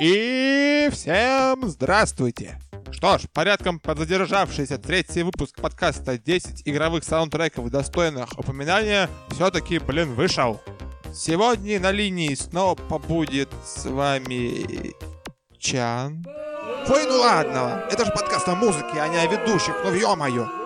[0.00, 2.58] И всем здравствуйте!
[2.90, 10.60] Что ж, порядком подзадержавшийся третий выпуск подкаста 10 игровых саундтреков, достойных упоминания, все-таки, блин, вышел.
[11.14, 14.94] Сегодня на линии снова побудет с вами
[15.58, 16.24] Чан.
[16.88, 20.65] Ой, ну ладно, это же подкаст о музыке, а не о ведущих, ну ё-моё.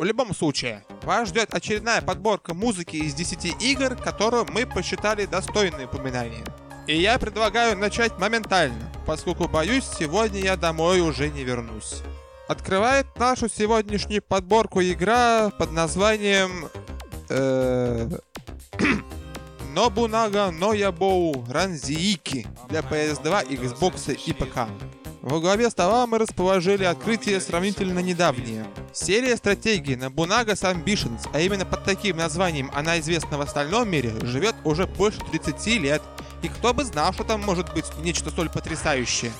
[0.00, 5.84] В любом случае, вас ждет очередная подборка музыки из 10 игр, которую мы посчитали достойной
[5.84, 6.42] упоминания.
[6.86, 12.00] И я предлагаю начать моментально, поскольку боюсь, сегодня я домой уже не вернусь.
[12.48, 16.70] Открывает нашу сегодняшнюю подборку игра под названием...
[17.28, 18.08] Э...
[19.74, 24.66] Нобунага Ноябоу Ранзиики для PS2, Xbox и ПК.
[25.22, 28.66] Во главе стола мы расположили открытие сравнительно недавнее.
[28.94, 34.54] Серия стратегии Nobunaga's Ambitions, а именно под таким названием она известна в остальном мире, живет
[34.64, 36.02] уже больше 30 лет.
[36.42, 39.30] И кто бы знал, что там может быть нечто столь потрясающее.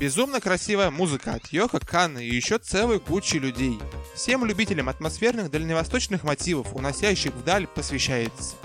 [0.00, 3.78] Безумно красивая музыка от Йока Канна и еще целой кучи людей.
[4.14, 8.56] Всем любителям атмосферных дальневосточных мотивов, уносящих вдаль, посвящается.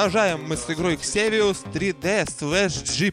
[0.00, 3.12] Продолжаем мы с игрой Xevious 3D Slash G+.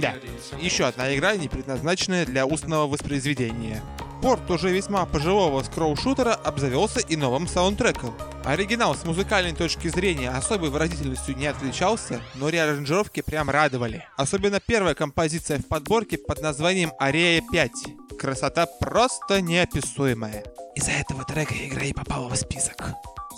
[0.00, 0.14] Да,
[0.60, 3.80] еще одна игра, не предназначенная для устного воспроизведения.
[4.20, 8.12] Порт уже весьма пожилого скроу-шутера обзавелся и новым саундтреком.
[8.44, 14.04] Оригинал с музыкальной точки зрения особой выразительностью не отличался, но реаранжировки прям радовали.
[14.16, 17.70] Особенно первая композиция в подборке под названием Арея 5.
[18.18, 20.42] Красота просто неописуемая.
[20.74, 22.94] Из-за этого трека игра и попала в список.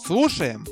[0.06, 0.64] Слушаем!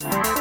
[0.00, 0.37] Bye.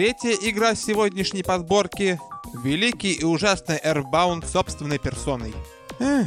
[0.00, 2.18] Третья игра сегодняшней подборки—
[2.64, 5.52] великий и ужасный Airbound собственной персоной.
[5.98, 6.26] Эх,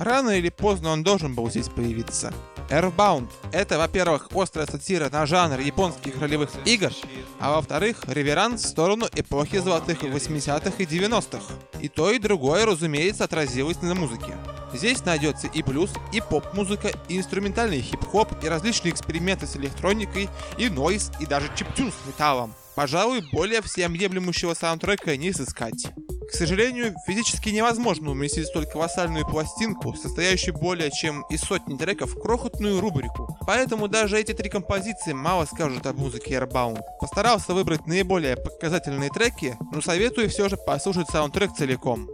[0.00, 2.32] рано или поздно он должен был здесь появиться.
[2.70, 6.92] Airbound— это, во-первых, острая сатира на жанр японских ролевых игр,
[7.40, 11.42] а во-вторых, реверанс в сторону эпохи золотых 80-х и 90-х.
[11.80, 14.36] И то, и другое, разумеется, отразилось на музыке.
[14.72, 20.68] Здесь найдется и блюз, и поп-музыка, и инструментальный хип-хоп, и различные эксперименты с электроникой, и
[20.68, 22.54] нойз, и даже чиптюн с металлом.
[22.76, 25.88] Пожалуй, более всеобъемлющего саундтрека не сыскать.
[26.30, 32.20] К сожалению, физически невозможно уместить столь колоссальную пластинку, состоящую более чем из сотни треков, в
[32.20, 33.36] крохотную рубрику.
[33.46, 36.82] Поэтому даже эти три композиции мало скажут о музыке Airbound.
[37.00, 42.08] Постарался выбрать наиболее показательные треки, но советую все же послушать саундтрек целиком.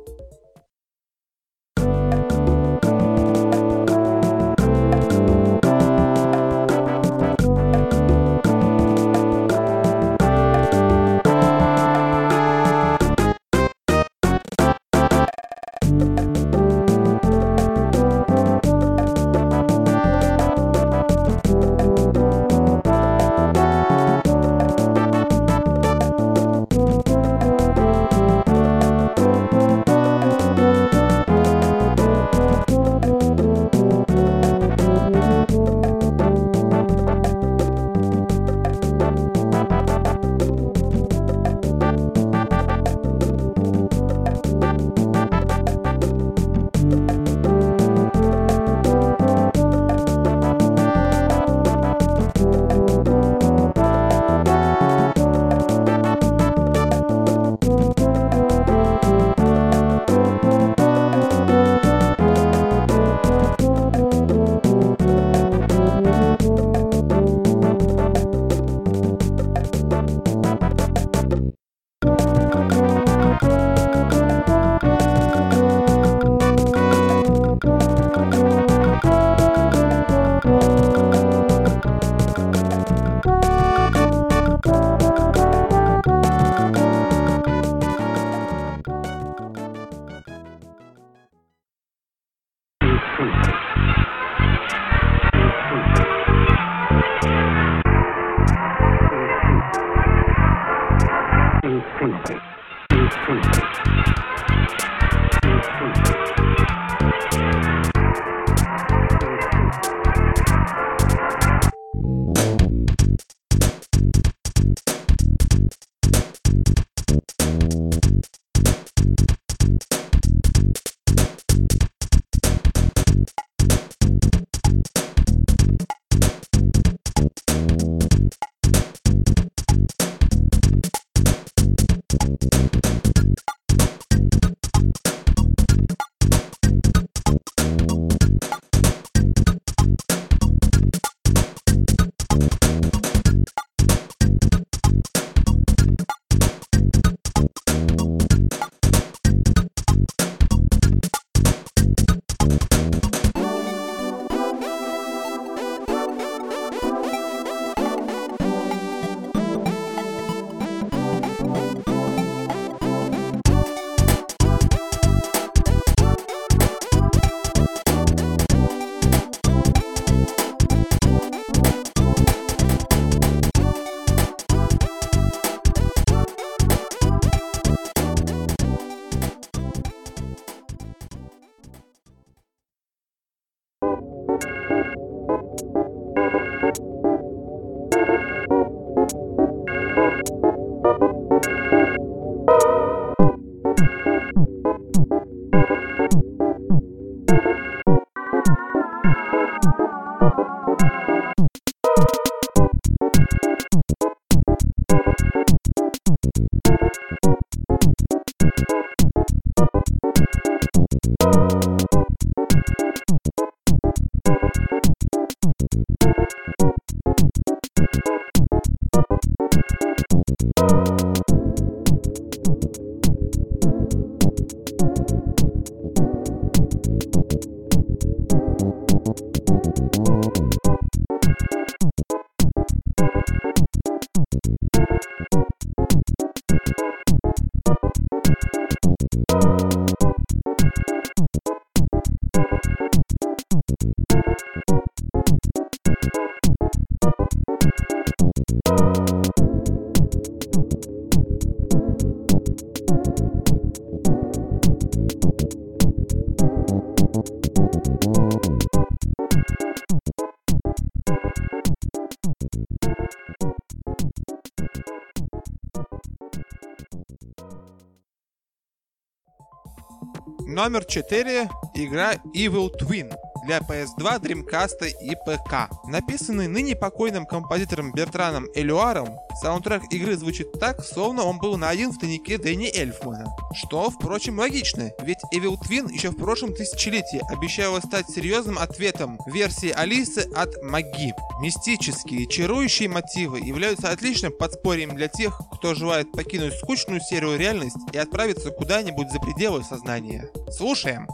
[270.57, 271.51] Номер 4.
[271.75, 273.15] Игра Evil Twin
[273.47, 275.71] для PS2, Dreamcast и ПК.
[275.87, 279.09] Написанный ныне покойным композитором Бертраном Элюаром,
[279.41, 283.27] саундтрек игры звучит так, словно он был на один в тайнике Дэнни Эльфмана.
[283.55, 289.71] Что, впрочем, логично, ведь Evil Twin еще в прошлом тысячелетии обещала стать серьезным ответом версии
[289.71, 291.15] Алисы от Маги.
[291.41, 297.99] Мистические, чарующие мотивы являются отличным подспорьем для тех, кто желает покинуть скучную серую реальность и
[297.99, 300.29] отправиться куда-нибудь за пределы сознания.
[300.51, 301.07] Слушаем!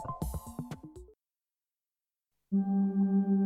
[2.53, 3.42] Música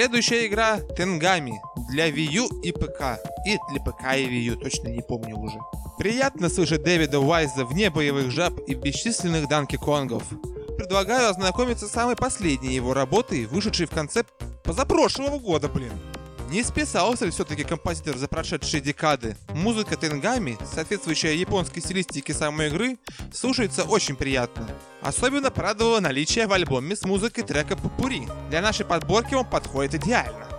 [0.00, 3.20] Следующая игра Тенгами для Wii U и ПК.
[3.46, 5.58] И для ПК и Wii U, точно не помню уже.
[5.98, 10.22] Приятно слышать Дэвида Уайза вне боевых жаб и бесчисленных Данки Конгов.
[10.78, 14.24] Предлагаю ознакомиться с самой последней его работой, вышедшей в конце
[14.64, 15.92] позапрошлого года, блин.
[16.50, 19.36] Не списался ли все-таки композитор за прошедшие декады?
[19.54, 22.98] Музыка Тенгами, соответствующая японской стилистике самой игры,
[23.32, 24.68] слушается очень приятно.
[25.00, 28.26] Особенно порадовало наличие в альбоме с музыкой трека Пупури.
[28.48, 30.49] Для нашей подборки он подходит идеально.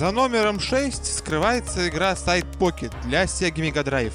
[0.00, 4.14] За номером 6 скрывается игра Side Pocket для Sega Mega Drive.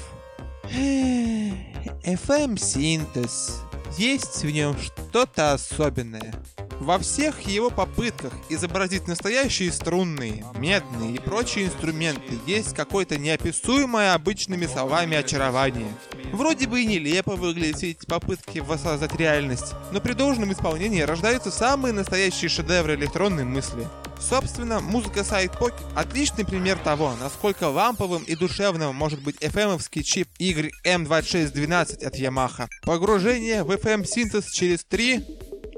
[2.02, 3.60] FM Synthез.
[3.96, 6.34] Есть в нем что-то особенное.
[6.80, 14.66] Во всех его попытках изобразить настоящие струнные, медные и прочие инструменты есть какое-то неописуемое обычными
[14.66, 15.94] словами очарование.
[16.32, 21.52] Вроде бы и нелепо выглядят все эти попытки воссоздать реальность, но при должном исполнении рождаются
[21.52, 23.86] самые настоящие шедевры электронной мысли.
[24.20, 32.04] Собственно, музыка Sidepocket— отличный пример того, насколько ламповым и душевным может быть FM-овский чип YM2612
[32.04, 32.68] от Yamaha.
[32.82, 35.24] Погружение в FM-синтез через 3,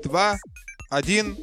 [0.05, 0.37] 2,
[0.90, 1.37] один.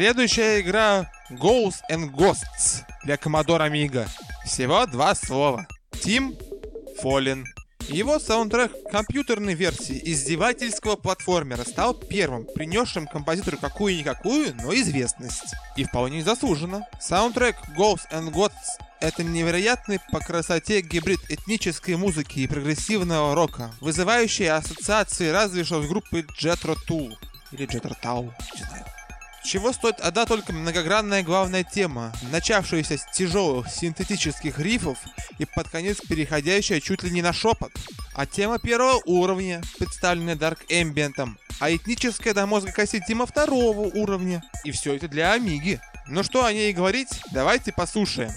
[0.00, 4.08] Следующая игра Ghosts and Ghosts для Commodore Amiga.
[4.46, 5.66] Всего два слова.
[5.92, 6.40] Team
[7.02, 7.44] Fallen.
[7.80, 15.54] Его саундтрек компьютерной версии издевательского платформера стал первым, принесшим композитору какую-никакую, но известность.
[15.76, 16.86] И вполне заслуженно.
[16.98, 24.48] Саундтрек Ghosts and Ghosts это невероятный по красоте гибрид этнической музыки и прогрессивного рока, вызывающий
[24.48, 27.12] ассоциации разве что с группой Jetro Tool
[27.52, 28.86] или Jetro Tau, не знаю.
[29.42, 34.98] Чего стоит одна только многогранная главная тема, начавшаяся с тяжелых синтетических рифов
[35.38, 37.72] и под конец переходящая чуть ли не на шепот.
[38.14, 44.42] А тема первого уровня, представленная Dark Ambient, а этническая до мозга кости тема второго уровня.
[44.64, 45.80] И все это для Амиги.
[46.06, 48.32] Ну что о ней говорить, давайте послушаем.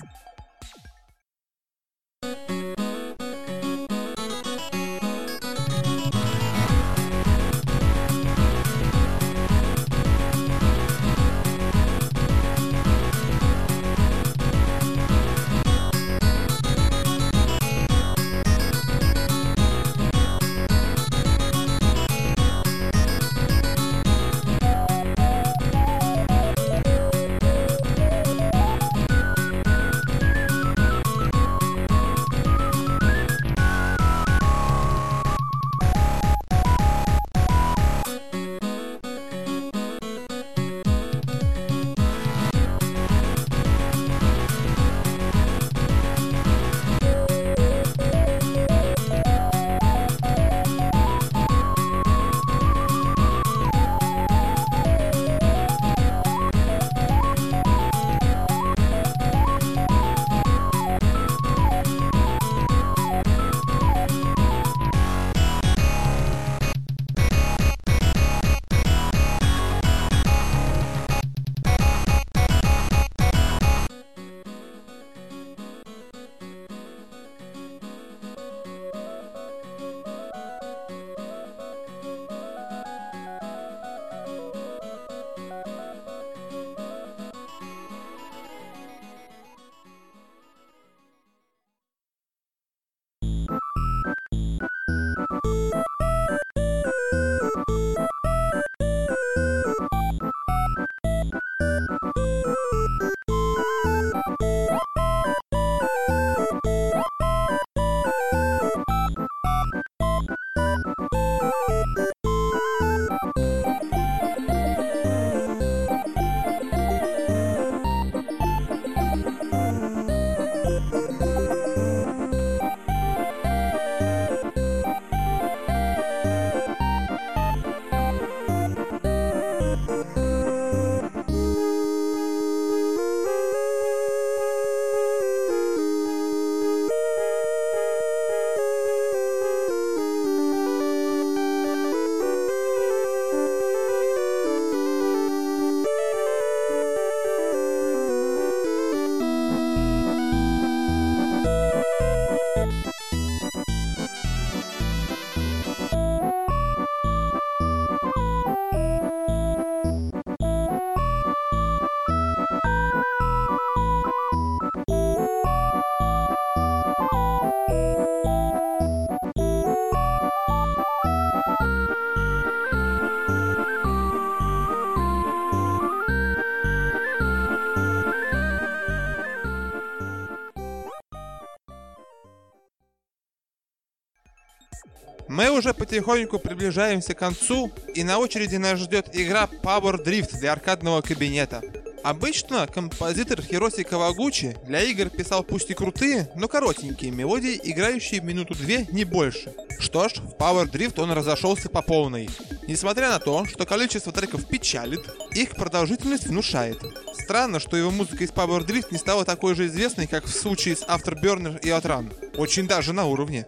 [185.44, 190.54] Мы уже потихоньку приближаемся к концу, и на очереди нас ждет игра Power Drift для
[190.54, 191.62] аркадного кабинета.
[192.02, 198.88] Обычно композитор Хироси Кавагучи для игр писал пусть и крутые, но коротенькие мелодии, играющие минуту-две,
[198.90, 199.54] не больше.
[199.80, 202.30] Что ж, в Power Drift он разошелся по полной.
[202.66, 205.02] Несмотря на то, что количество треков печалит,
[205.34, 206.78] их продолжительность внушает.
[207.22, 210.78] Странно, что его музыка из Power Drift не стала такой же известной, как в случае
[210.78, 212.38] с Afterburner и Outrun.
[212.38, 213.46] Очень даже на уровне.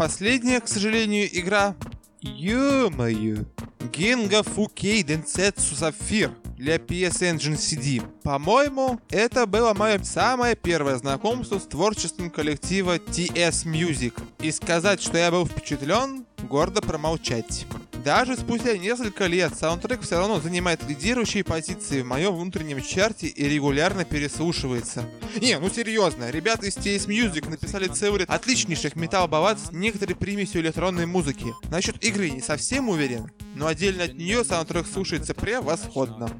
[0.00, 1.76] Предпоследняя, к сожалению, игра...
[2.22, 3.44] Ё-моё!
[3.92, 8.02] Genga Fukei Densetsu Sapphire для PS Engine CD.
[8.22, 14.14] По-моему, это было мое самое первое знакомство с творчеством коллектива TS Music.
[14.38, 17.66] И сказать, что я был впечатлен, гордо промолчать.
[18.04, 23.46] Даже спустя несколько лет саундтрек все равно занимает лидирующие позиции в моем внутреннем чарте и
[23.46, 25.04] регулярно переслушивается.
[25.38, 31.04] Не, ну серьезно, ребята из TS Music написали ряд отличнейших металл-баллад с некоторой примесью электронной
[31.04, 31.46] музыки.
[31.70, 36.30] Насчет игры не совсем уверен, но отдельно от нее саундтрек слушается превосходно.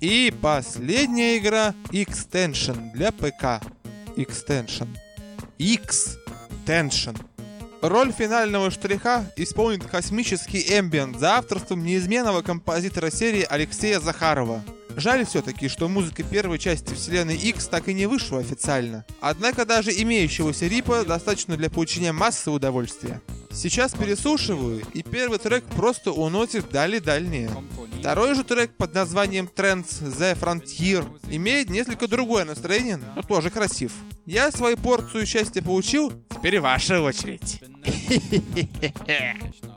[0.00, 3.64] И последняя игра Extension для ПК.
[4.16, 4.88] Extension.
[5.58, 7.18] X-Tension.
[7.80, 14.62] Роль финального штриха исполнит космический эмбиент за авторством неизменного композитора серии Алексея Захарова.
[14.96, 19.04] Жаль все-таки, что музыка первой части вселенной X так и не вышла официально.
[19.20, 23.20] Однако даже имеющегося рипа достаточно для получения массы удовольствия.
[23.50, 27.50] Сейчас пересушиваю, и первый трек просто уносит дали дальние.
[27.98, 33.92] Второй же трек под названием Trends The Frontier имеет несколько другое настроение, но тоже красив.
[34.24, 37.62] Я свою порцию счастья получил, теперь ваша очередь.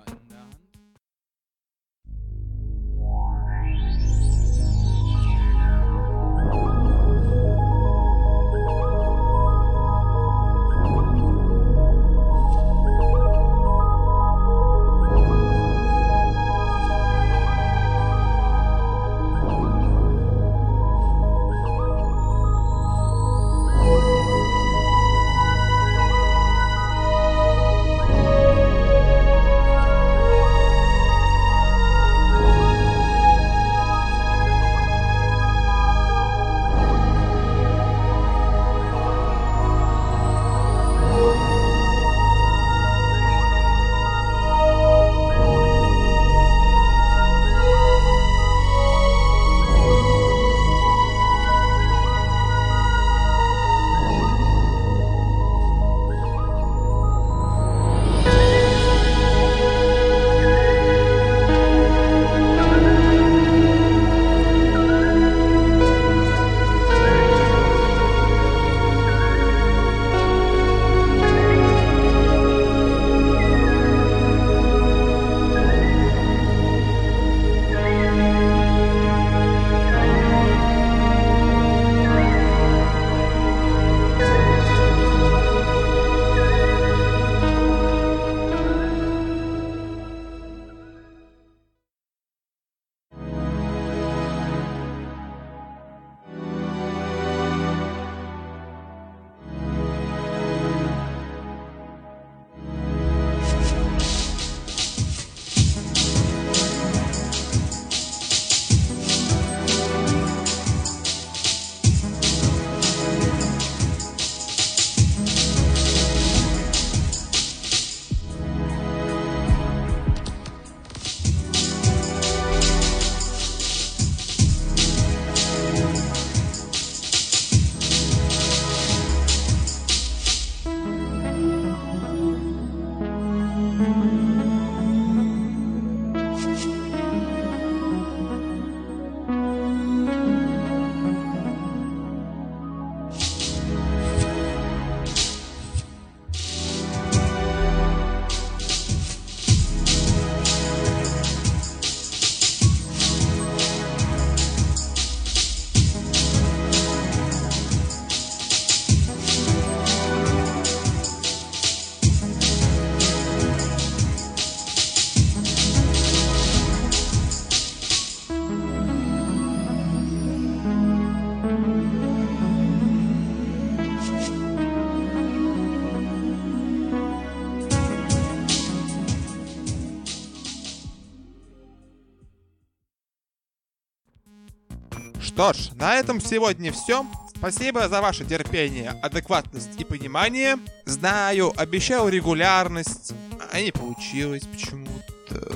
[185.40, 187.06] Что ж, на этом сегодня все.
[187.34, 190.58] Спасибо за ваше терпение, адекватность и понимание.
[190.84, 193.14] Знаю, обещал регулярность,
[193.50, 195.56] а не получилось почему-то.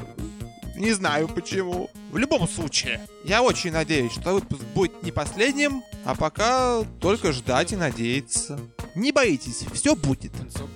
[0.78, 1.90] Не знаю почему.
[2.14, 7.74] В любом случае, я очень надеюсь, что выпуск будет не последним, а пока только ждать
[7.74, 8.58] и надеяться.
[8.96, 10.32] Не боитесь, все будет.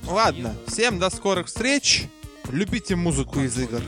[0.06, 2.08] Ладно, всем до скорых встреч.
[2.52, 3.82] Любите музыку из игр.